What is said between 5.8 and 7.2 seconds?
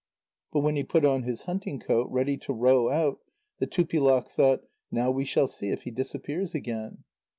he disappears again."